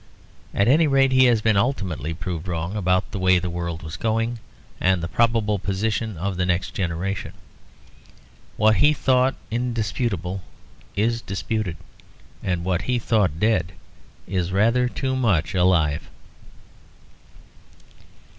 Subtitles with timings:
[0.51, 3.97] At any rate he has been ultimately proved wrong about the way the world was
[3.97, 4.39] going,
[4.79, 7.33] and the probable position of the next generation.
[8.57, 10.41] What he thought indisputable
[10.95, 11.77] is disputed;
[12.41, 13.73] and what he thought dead
[14.25, 16.09] is rather too much alive.